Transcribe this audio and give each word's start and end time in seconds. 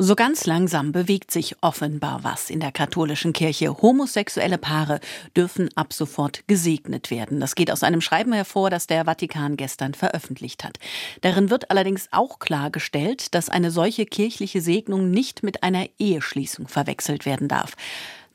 So 0.00 0.14
ganz 0.14 0.46
langsam 0.46 0.92
bewegt 0.92 1.32
sich 1.32 1.56
offenbar 1.60 2.22
was 2.22 2.50
in 2.50 2.60
der 2.60 2.70
katholischen 2.70 3.32
Kirche. 3.32 3.82
Homosexuelle 3.82 4.56
Paare 4.56 5.00
dürfen 5.36 5.70
ab 5.74 5.92
sofort 5.92 6.46
gesegnet 6.46 7.10
werden. 7.10 7.40
Das 7.40 7.56
geht 7.56 7.68
aus 7.68 7.82
einem 7.82 8.00
Schreiben 8.00 8.32
hervor, 8.32 8.70
das 8.70 8.86
der 8.86 9.06
Vatikan 9.06 9.56
gestern 9.56 9.94
veröffentlicht 9.94 10.62
hat. 10.62 10.78
Darin 11.22 11.50
wird 11.50 11.72
allerdings 11.72 12.06
auch 12.12 12.38
klargestellt, 12.38 13.34
dass 13.34 13.48
eine 13.48 13.72
solche 13.72 14.06
kirchliche 14.06 14.60
Segnung 14.60 15.10
nicht 15.10 15.42
mit 15.42 15.64
einer 15.64 15.86
Eheschließung 15.98 16.68
verwechselt 16.68 17.26
werden 17.26 17.48
darf. 17.48 17.72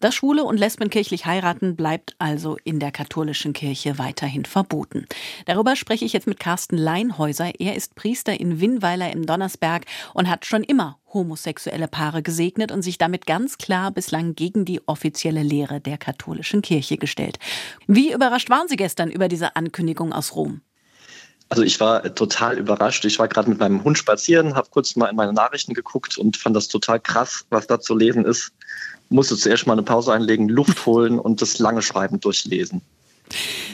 Das 0.03 0.15
Schwule 0.15 0.43
und 0.43 0.57
Lesben 0.57 0.89
kirchlich 0.89 1.25
heiraten 1.25 1.77
bleibt 1.77 2.13
also 2.19 2.57
in 2.65 2.81
der 2.81 2.91
katholischen 2.91 3.53
Kirche 3.53 3.97
weiterhin 3.97 4.43
verboten. 4.43 5.05
Darüber 5.45 5.77
spreche 5.77 6.03
ich 6.03 6.11
jetzt 6.11 6.27
mit 6.27 6.41
Carsten 6.41 6.77
Leinhäuser. 6.77 7.53
Er 7.57 7.77
ist 7.77 7.95
Priester 7.95 8.37
in 8.37 8.59
Winnweiler 8.59 9.13
im 9.13 9.25
Donnersberg 9.25 9.85
und 10.13 10.29
hat 10.29 10.45
schon 10.45 10.65
immer 10.65 10.99
homosexuelle 11.13 11.87
Paare 11.87 12.21
gesegnet 12.21 12.73
und 12.73 12.81
sich 12.81 12.97
damit 12.97 13.25
ganz 13.25 13.57
klar 13.57 13.91
bislang 13.91 14.35
gegen 14.35 14.65
die 14.65 14.85
offizielle 14.89 15.41
Lehre 15.41 15.79
der 15.79 15.97
katholischen 15.97 16.61
Kirche 16.61 16.97
gestellt. 16.97 17.39
Wie 17.87 18.11
überrascht 18.11 18.49
waren 18.49 18.67
Sie 18.67 18.75
gestern 18.75 19.09
über 19.09 19.29
diese 19.29 19.55
Ankündigung 19.55 20.11
aus 20.11 20.35
Rom? 20.35 20.59
Also 21.47 21.63
ich 21.63 21.79
war 21.79 22.13
total 22.13 22.57
überrascht. 22.57 23.05
Ich 23.05 23.19
war 23.19 23.29
gerade 23.29 23.49
mit 23.49 23.59
meinem 23.59 23.85
Hund 23.85 23.97
spazieren, 23.97 24.55
habe 24.55 24.67
kurz 24.69 24.97
mal 24.97 25.07
in 25.07 25.15
meine 25.15 25.31
Nachrichten 25.31 25.73
geguckt 25.73 26.17
und 26.17 26.35
fand 26.35 26.57
das 26.57 26.67
total 26.67 26.99
krass, 26.99 27.45
was 27.49 27.67
da 27.67 27.79
zu 27.79 27.95
lesen 27.95 28.25
ist 28.25 28.51
musste 29.09 29.37
zuerst 29.37 29.67
mal 29.67 29.73
eine 29.73 29.83
Pause 29.83 30.13
einlegen, 30.13 30.49
Luft 30.49 30.85
holen 30.85 31.19
und 31.19 31.41
das 31.41 31.59
lange 31.59 31.81
Schreiben 31.81 32.19
durchlesen. 32.19 32.81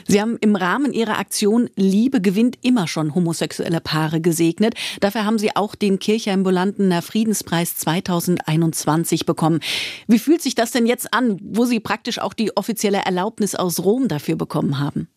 Sie 0.07 0.21
haben 0.21 0.37
im 0.41 0.55
Rahmen 0.55 0.93
Ihrer 0.93 1.19
Aktion 1.19 1.69
Liebe 1.75 2.21
gewinnt 2.21 2.57
immer 2.61 2.87
schon 2.87 3.13
homosexuelle 3.13 3.81
Paare 3.81 4.21
gesegnet. 4.21 4.73
Dafür 5.01 5.25
haben 5.25 5.37
Sie 5.37 5.55
auch 5.55 5.75
den 5.75 5.99
Kirchenambulanten 5.99 7.01
Friedenspreis 7.01 7.75
2021 7.75 9.25
bekommen. 9.25 9.59
Wie 10.07 10.19
fühlt 10.19 10.41
sich 10.41 10.55
das 10.55 10.71
denn 10.71 10.85
jetzt 10.85 11.13
an, 11.13 11.39
wo 11.43 11.65
Sie 11.65 11.79
praktisch 11.79 12.19
auch 12.19 12.33
die 12.33 12.55
offizielle 12.57 12.99
Erlaubnis 12.99 13.55
aus 13.55 13.79
Rom 13.79 14.07
dafür 14.07 14.35
bekommen 14.35 14.79
haben? 14.79 15.07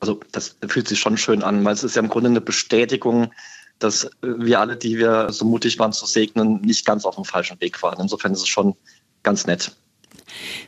Also 0.00 0.20
das 0.32 0.56
fühlt 0.68 0.88
sich 0.88 1.00
schon 1.00 1.16
schön 1.16 1.42
an, 1.42 1.64
weil 1.64 1.74
es 1.74 1.82
ist 1.82 1.96
ja 1.96 2.02
im 2.02 2.08
Grunde 2.08 2.30
eine 2.30 2.40
Bestätigung, 2.40 3.32
dass 3.78 4.10
wir 4.22 4.60
alle, 4.60 4.76
die 4.76 4.98
wir 4.98 5.30
so 5.30 5.44
mutig 5.44 5.78
waren 5.78 5.92
zu 5.92 6.06
segnen, 6.06 6.60
nicht 6.62 6.84
ganz 6.84 7.04
auf 7.04 7.14
dem 7.14 7.24
falschen 7.24 7.60
Weg 7.60 7.82
waren. 7.82 8.00
Insofern 8.00 8.32
ist 8.32 8.40
es 8.40 8.48
schon 8.48 8.74
ganz 9.22 9.46
nett. 9.46 9.72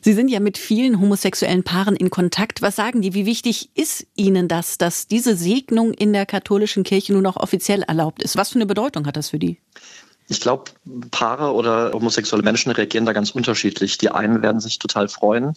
Sie 0.03 0.12
sind 0.12 0.28
ja 0.28 0.41
mit 0.41 0.58
vielen 0.58 1.00
homosexuellen 1.00 1.64
Paaren 1.64 1.97
in 1.97 2.11
Kontakt. 2.11 2.62
Was 2.62 2.77
sagen 2.77 3.03
die? 3.03 3.14
Wie 3.14 3.27
wichtig 3.27 3.70
ist 3.75 4.06
Ihnen 4.16 4.48
das, 4.48 4.78
dass 4.78 5.06
diese 5.06 5.36
Segnung 5.36 5.92
in 5.92 6.12
der 6.12 6.27
katholischen 6.27 6.83
Kirche 6.83 7.12
nun 7.12 7.27
auch 7.27 7.36
offiziell 7.36 7.83
erlaubt 7.83 8.22
ist? 8.22 8.36
Was 8.36 8.50
für 8.50 8.56
eine 8.56 8.66
Bedeutung 8.66 9.06
hat 9.06 9.16
das 9.16 9.31
für 9.31 9.38
die? 9.38 9.58
Ich 10.28 10.41
glaube, 10.41 10.70
Paare 11.11 11.53
oder 11.53 11.92
homosexuelle 11.92 12.44
Menschen 12.44 12.70
reagieren 12.70 13.05
da 13.05 13.12
ganz 13.12 13.31
unterschiedlich. 13.33 13.98
Die 13.98 14.11
einen 14.11 14.42
werden 14.42 14.61
sich 14.61 14.78
total 14.78 15.08
freuen, 15.08 15.55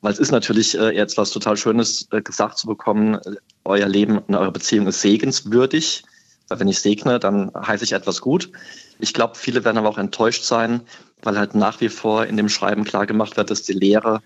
weil 0.00 0.12
es 0.12 0.18
ist 0.18 0.30
natürlich 0.30 0.76
äh, 0.78 0.90
jetzt 0.96 1.18
was 1.18 1.30
total 1.30 1.56
Schönes 1.56 2.08
äh, 2.12 2.22
gesagt 2.22 2.56
zu 2.58 2.66
bekommen, 2.66 3.14
äh, 3.14 3.36
euer 3.64 3.88
Leben 3.88 4.18
und 4.18 4.34
eure 4.34 4.52
Beziehung 4.52 4.86
ist 4.86 5.02
segenswürdig. 5.02 6.02
Weil 6.48 6.60
wenn 6.60 6.68
ich 6.68 6.80
segne, 6.80 7.18
dann 7.18 7.50
heiße 7.54 7.84
ich 7.84 7.92
etwas 7.92 8.20
gut. 8.20 8.50
Ich 8.98 9.12
glaube, 9.12 9.34
viele 9.34 9.64
werden 9.64 9.78
aber 9.78 9.88
auch 9.88 9.98
enttäuscht 9.98 10.44
sein, 10.44 10.82
weil 11.22 11.38
halt 11.38 11.54
nach 11.54 11.80
wie 11.80 11.88
vor 11.88 12.26
in 12.26 12.36
dem 12.36 12.48
Schreiben 12.48 12.84
klar 12.84 13.06
gemacht 13.06 13.36
wird, 13.36 13.50
dass 13.50 13.62
die 13.62 13.72
Lehre 13.72 14.20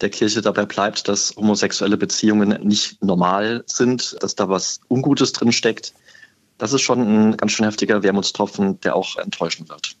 der 0.00 0.10
Kirche 0.10 0.42
dabei 0.42 0.66
bleibt, 0.66 1.08
dass 1.08 1.34
homosexuelle 1.36 1.96
Beziehungen 1.96 2.50
nicht 2.66 3.02
normal 3.02 3.64
sind, 3.66 4.16
dass 4.22 4.34
da 4.34 4.48
was 4.48 4.80
Ungutes 4.88 5.32
drin 5.32 5.52
steckt. 5.52 5.94
Das 6.58 6.72
ist 6.72 6.82
schon 6.82 7.00
ein 7.00 7.36
ganz 7.36 7.52
schön 7.52 7.64
heftiger 7.64 8.02
Wermutstropfen, 8.02 8.80
der 8.80 8.96
auch 8.96 9.16
enttäuschen 9.16 9.68
wird. 9.68 9.96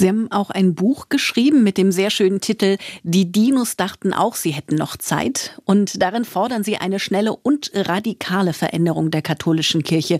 Sie 0.00 0.08
haben 0.08 0.32
auch 0.32 0.48
ein 0.48 0.74
Buch 0.74 1.10
geschrieben 1.10 1.62
mit 1.62 1.76
dem 1.76 1.92
sehr 1.92 2.08
schönen 2.08 2.40
Titel 2.40 2.78
Die 3.02 3.30
Dinos 3.30 3.76
dachten 3.76 4.14
auch, 4.14 4.34
sie 4.34 4.52
hätten 4.52 4.76
noch 4.76 4.96
Zeit. 4.96 5.60
Und 5.66 6.00
darin 6.00 6.24
fordern 6.24 6.64
Sie 6.64 6.78
eine 6.78 6.98
schnelle 6.98 7.36
und 7.36 7.70
radikale 7.74 8.54
Veränderung 8.54 9.10
der 9.10 9.20
katholischen 9.20 9.82
Kirche. 9.82 10.18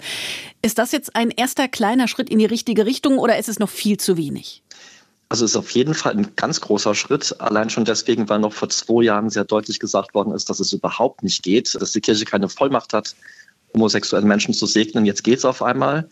Ist 0.61 0.77
das 0.77 0.93
jetzt 0.93 1.17
ein 1.17 1.31
erster 1.31 1.67
kleiner 1.67 2.09
Schritt 2.09 2.29
in 2.29 2.39
die 2.39 2.45
richtige 2.45 2.85
Richtung 2.85 3.17
oder 3.17 3.39
ist 3.39 3.49
es 3.49 3.59
noch 3.59 3.71
viel 3.71 3.97
zu 3.97 4.19
wenig? 4.19 4.63
Also 5.31 5.47
ist 5.47 5.57
auf 5.57 5.71
jeden 5.71 5.95
Fall 5.95 6.13
ein 6.13 6.37
ganz 6.37 6.61
großer 6.61 6.95
Schritt. 6.95 7.41
Allein 7.41 7.71
schon 7.71 7.87
deswegen, 7.87 8.29
weil 8.29 8.41
noch 8.41 8.53
vor 8.53 8.69
zwei 8.69 9.05
Jahren 9.05 9.31
sehr 9.31 9.45
deutlich 9.45 9.81
gesagt 9.81 10.13
worden 10.13 10.35
ist, 10.35 10.51
dass 10.51 10.61
es 10.61 10.75
überhaupt 10.75 11.23
nicht 11.23 11.43
geht, 11.43 11.75
dass 11.81 11.93
die 11.93 12.03
Kirche 12.03 12.27
keine 12.27 12.51
Vollmacht 12.51 12.93
hat, 12.93 13.17
homosexuellen 13.73 14.29
Menschen 14.29 14.53
zu 14.53 14.67
segnen. 14.67 15.07
Jetzt 15.07 15.25
geht 15.25 15.39
es 15.39 15.47
auf 15.47 15.63
einmal. 15.63 16.07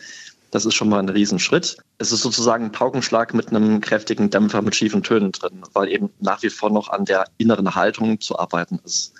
Das 0.50 0.64
ist 0.64 0.74
schon 0.74 0.88
mal 0.88 0.98
ein 0.98 1.08
Riesenschritt. 1.08 1.76
Es 1.98 2.12
ist 2.12 2.22
sozusagen 2.22 2.66
ein 2.66 2.72
Paukenschlag 2.72 3.34
mit 3.34 3.48
einem 3.48 3.80
kräftigen 3.80 4.30
Dämpfer 4.30 4.62
mit 4.62 4.74
schiefen 4.74 5.02
Tönen 5.02 5.32
drin, 5.32 5.62
weil 5.74 5.88
eben 5.88 6.10
nach 6.20 6.42
wie 6.42 6.50
vor 6.50 6.70
noch 6.70 6.88
an 6.88 7.04
der 7.04 7.26
inneren 7.36 7.74
Haltung 7.74 8.20
zu 8.20 8.38
arbeiten 8.38 8.80
ist. 8.84 9.12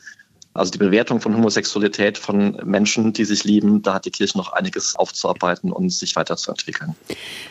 Also 0.54 0.72
die 0.72 0.78
Bewertung 0.78 1.20
von 1.20 1.36
Homosexualität 1.36 2.18
von 2.18 2.56
Menschen, 2.64 3.12
die 3.12 3.24
sich 3.24 3.44
lieben, 3.44 3.82
da 3.82 3.94
hat 3.94 4.06
die 4.06 4.10
Kirche 4.10 4.36
noch 4.36 4.52
einiges 4.52 4.96
aufzuarbeiten 4.96 5.70
und 5.70 5.90
sich 5.90 6.16
weiterzuentwickeln. 6.16 6.96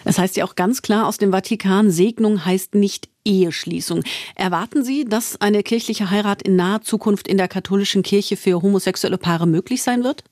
Das 0.04 0.18
heißt 0.18 0.36
ja 0.36 0.44
auch 0.44 0.56
ganz 0.56 0.82
klar 0.82 1.08
aus 1.08 1.18
dem 1.18 1.32
Vatikan, 1.32 1.90
Segnung 1.90 2.44
heißt 2.44 2.76
nicht 2.76 3.08
Eheschließung. 3.24 4.04
Erwarten 4.36 4.84
Sie, 4.84 5.06
dass 5.06 5.40
eine 5.40 5.64
kirchliche 5.64 6.09
Heirat 6.09 6.42
in 6.42 6.58
naher 6.58 6.82
Zukunft 6.82 7.28
in 7.30 7.38
der 7.38 7.48
katholischen 7.48 8.04
Kirche 8.04 8.36
für 8.36 8.62
homosexuelle 8.62 9.18
Paare 9.18 9.48
möglich 9.48 9.84
sein 9.84 10.04
wird? 10.04 10.24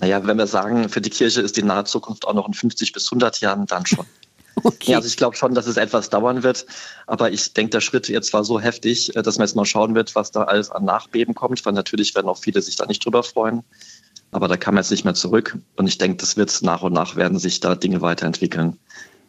Naja, 0.00 0.26
wenn 0.26 0.38
wir 0.38 0.46
sagen, 0.46 0.88
für 0.88 1.00
die 1.00 1.10
Kirche 1.10 1.40
ist 1.40 1.56
die 1.56 1.62
nahe 1.62 1.84
Zukunft 1.84 2.26
auch 2.26 2.34
noch 2.34 2.48
in 2.48 2.54
50 2.54 2.92
bis 2.92 3.06
100 3.06 3.40
Jahren, 3.40 3.66
dann 3.66 3.86
schon. 3.86 4.06
Okay. 4.62 4.92
Ja, 4.92 4.98
also 4.98 5.08
ich 5.08 5.16
glaube 5.16 5.34
schon, 5.36 5.52
dass 5.52 5.66
es 5.66 5.76
etwas 5.76 6.10
dauern 6.10 6.44
wird. 6.44 6.64
Aber 7.08 7.32
ich 7.32 7.52
denke, 7.54 7.70
der 7.70 7.80
Schritt 7.80 8.08
jetzt 8.08 8.32
war 8.32 8.44
so 8.44 8.60
heftig, 8.60 9.14
äh, 9.16 9.22
dass 9.22 9.36
man 9.36 9.48
jetzt 9.48 9.56
mal 9.56 9.64
schauen 9.64 9.96
wird, 9.96 10.14
was 10.14 10.30
da 10.30 10.44
alles 10.44 10.70
an 10.70 10.84
Nachbeben 10.84 11.34
kommt. 11.34 11.66
Weil 11.66 11.72
natürlich 11.72 12.14
werden 12.14 12.28
auch 12.28 12.38
viele 12.38 12.62
sich 12.62 12.76
da 12.76 12.86
nicht 12.86 13.04
drüber 13.04 13.24
freuen. 13.24 13.64
Aber 14.30 14.46
da 14.46 14.56
kann 14.56 14.74
man 14.74 14.82
jetzt 14.82 14.92
nicht 14.92 15.04
mehr 15.04 15.14
zurück. 15.14 15.58
Und 15.74 15.88
ich 15.88 15.98
denke, 15.98 16.18
das 16.18 16.36
wird 16.36 16.56
nach 16.62 16.82
und 16.82 16.92
nach 16.92 17.16
werden 17.16 17.38
sich 17.38 17.58
da 17.58 17.74
Dinge 17.74 18.00
weiterentwickeln. 18.00 18.78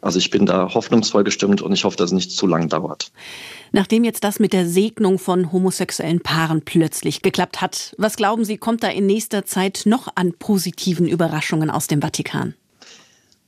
Also 0.06 0.20
ich 0.20 0.30
bin 0.30 0.46
da 0.46 0.72
hoffnungsvoll 0.72 1.24
gestimmt 1.24 1.62
und 1.62 1.72
ich 1.72 1.82
hoffe, 1.82 1.96
dass 1.96 2.10
es 2.10 2.14
nicht 2.14 2.30
zu 2.30 2.46
lang 2.46 2.68
dauert. 2.68 3.10
Nachdem 3.72 4.04
jetzt 4.04 4.22
das 4.22 4.38
mit 4.38 4.52
der 4.52 4.64
Segnung 4.64 5.18
von 5.18 5.50
homosexuellen 5.50 6.20
Paaren 6.20 6.62
plötzlich 6.62 7.22
geklappt 7.22 7.60
hat, 7.60 7.92
was 7.98 8.14
glauben 8.14 8.44
Sie, 8.44 8.56
kommt 8.56 8.84
da 8.84 8.88
in 8.88 9.06
nächster 9.06 9.44
Zeit 9.46 9.82
noch 9.84 10.06
an 10.14 10.32
positiven 10.32 11.08
Überraschungen 11.08 11.70
aus 11.70 11.88
dem 11.88 12.02
Vatikan? 12.02 12.54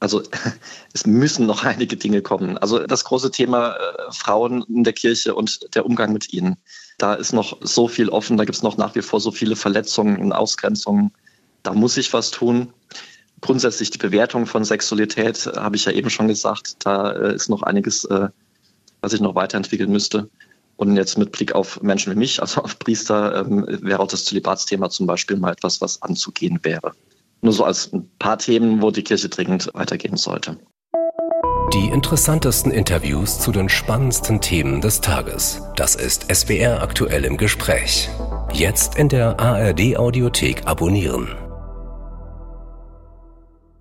Also 0.00 0.24
es 0.92 1.06
müssen 1.06 1.46
noch 1.46 1.62
einige 1.62 1.96
Dinge 1.96 2.22
kommen. 2.22 2.58
Also 2.58 2.84
das 2.84 3.04
große 3.04 3.30
Thema 3.30 3.76
äh, 3.76 4.10
Frauen 4.10 4.64
in 4.68 4.82
der 4.82 4.94
Kirche 4.94 5.36
und 5.36 5.60
der 5.76 5.86
Umgang 5.86 6.12
mit 6.12 6.32
ihnen. 6.32 6.56
Da 6.98 7.14
ist 7.14 7.32
noch 7.32 7.56
so 7.60 7.86
viel 7.86 8.08
offen, 8.08 8.36
da 8.36 8.44
gibt 8.44 8.56
es 8.56 8.64
noch 8.64 8.76
nach 8.76 8.96
wie 8.96 9.02
vor 9.02 9.20
so 9.20 9.30
viele 9.30 9.54
Verletzungen 9.54 10.16
und 10.16 10.32
Ausgrenzungen. 10.32 11.12
Da 11.62 11.72
muss 11.72 11.94
sich 11.94 12.12
was 12.12 12.32
tun 12.32 12.72
grundsätzlich 13.40 13.90
die 13.90 13.98
Bewertung 13.98 14.46
von 14.46 14.64
Sexualität, 14.64 15.46
äh, 15.46 15.58
habe 15.58 15.76
ich 15.76 15.84
ja 15.84 15.92
eben 15.92 16.10
schon 16.10 16.28
gesagt, 16.28 16.76
da 16.84 17.12
äh, 17.12 17.34
ist 17.34 17.48
noch 17.48 17.62
einiges, 17.62 18.04
äh, 18.04 18.28
was 19.00 19.12
ich 19.12 19.20
noch 19.20 19.34
weiterentwickeln 19.34 19.90
müsste. 19.90 20.28
Und 20.76 20.96
jetzt 20.96 21.18
mit 21.18 21.32
Blick 21.32 21.54
auf 21.54 21.82
Menschen 21.82 22.12
wie 22.12 22.18
mich, 22.18 22.40
also 22.40 22.62
auf 22.62 22.78
Priester, 22.78 23.40
ähm, 23.40 23.66
wäre 23.82 24.00
auch 24.00 24.08
das 24.08 24.24
Zölibatsthema 24.24 24.90
zum 24.90 25.06
Beispiel 25.06 25.36
mal 25.36 25.52
etwas, 25.52 25.80
was 25.80 26.00
anzugehen 26.02 26.60
wäre. 26.62 26.92
Nur 27.40 27.52
so 27.52 27.64
als 27.64 27.92
ein 27.92 28.08
paar 28.18 28.38
Themen, 28.38 28.80
wo 28.82 28.90
die 28.90 29.02
Kirche 29.02 29.28
dringend 29.28 29.70
weitergehen 29.74 30.16
sollte. 30.16 30.56
Die 31.74 31.88
interessantesten 31.88 32.72
Interviews 32.72 33.40
zu 33.40 33.52
den 33.52 33.68
spannendsten 33.68 34.40
Themen 34.40 34.80
des 34.80 35.00
Tages. 35.00 35.60
Das 35.76 35.94
ist 35.96 36.34
SWR 36.34 36.80
aktuell 36.80 37.24
im 37.24 37.36
Gespräch. 37.36 38.08
Jetzt 38.52 38.96
in 38.96 39.08
der 39.08 39.38
ARD 39.38 39.96
Audiothek 39.96 40.66
abonnieren. 40.66 41.47